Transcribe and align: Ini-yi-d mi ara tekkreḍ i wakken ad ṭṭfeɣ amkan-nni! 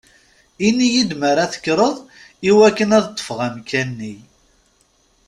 Ini-yi-d 0.67 1.11
mi 1.19 1.25
ara 1.29 1.51
tekkreḍ 1.53 1.95
i 2.49 2.51
wakken 2.57 2.95
ad 2.97 3.05
ṭṭfeɣ 3.11 3.39
amkan-nni! 3.47 4.15